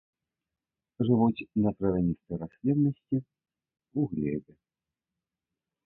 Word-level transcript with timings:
Жывуць 1.07 1.47
на 1.67 1.75
травяністай 1.77 2.35
расліннасці, 2.47 3.17
у 3.99 4.11
глебе. 4.15 4.53